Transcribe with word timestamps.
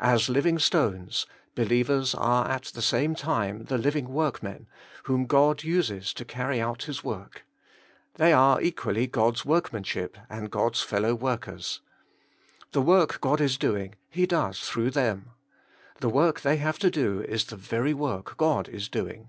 As 0.00 0.30
living 0.30 0.58
stones, 0.58 1.26
believers 1.54 2.14
are 2.14 2.48
at 2.48 2.62
the 2.72 2.80
same 2.80 3.14
time 3.14 3.64
the 3.64 3.76
living 3.76 4.08
workmen, 4.08 4.66
whom 5.02 5.26
God 5.26 5.62
uses 5.62 6.14
to 6.14 6.24
carry 6.24 6.58
out 6.58 6.84
His 6.84 7.04
work. 7.04 7.44
They 8.14 8.32
are 8.32 8.62
equally 8.62 9.06
God's 9.06 9.44
workman 9.44 9.82
ship 9.82 10.16
and 10.30 10.50
God's 10.50 10.80
fellow 10.80 11.14
workers. 11.14 11.82
The 12.72 12.80
work 12.80 13.20
God 13.20 13.42
is 13.42 13.58
doing 13.58 13.96
He 14.08 14.24
does 14.24 14.60
through 14.66 14.92
them. 14.92 15.32
The 16.00 16.08
work 16.08 16.40
they 16.40 16.56
have 16.56 16.78
to 16.78 16.90
do 16.90 17.20
is 17.20 17.44
the 17.44 17.56
very 17.56 17.92
work 17.92 18.38
God 18.38 18.70
is 18.70 18.88
doing. 18.88 19.28